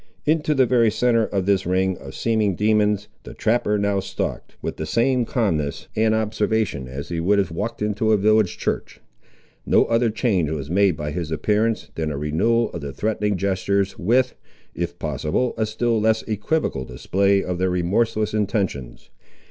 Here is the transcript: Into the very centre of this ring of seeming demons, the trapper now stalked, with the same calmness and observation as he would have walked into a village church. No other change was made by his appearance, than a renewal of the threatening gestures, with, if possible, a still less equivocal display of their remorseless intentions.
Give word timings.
Into 0.25 0.55
the 0.55 0.65
very 0.65 0.89
centre 0.89 1.27
of 1.27 1.45
this 1.45 1.63
ring 1.67 1.95
of 1.99 2.15
seeming 2.15 2.55
demons, 2.55 3.07
the 3.21 3.35
trapper 3.35 3.77
now 3.77 3.99
stalked, 3.99 4.57
with 4.59 4.77
the 4.77 4.87
same 4.87 5.25
calmness 5.25 5.89
and 5.95 6.15
observation 6.15 6.87
as 6.87 7.09
he 7.09 7.19
would 7.19 7.37
have 7.37 7.51
walked 7.51 7.83
into 7.83 8.11
a 8.11 8.17
village 8.17 8.57
church. 8.57 8.99
No 9.63 9.85
other 9.85 10.09
change 10.09 10.49
was 10.49 10.71
made 10.71 10.97
by 10.97 11.11
his 11.11 11.29
appearance, 11.31 11.91
than 11.93 12.09
a 12.11 12.17
renewal 12.17 12.71
of 12.71 12.81
the 12.81 12.93
threatening 12.93 13.37
gestures, 13.37 13.99
with, 13.99 14.33
if 14.73 14.97
possible, 14.97 15.53
a 15.55 15.67
still 15.67 16.01
less 16.01 16.23
equivocal 16.23 16.83
display 16.83 17.43
of 17.43 17.59
their 17.59 17.69
remorseless 17.69 18.33
intentions. 18.33 19.11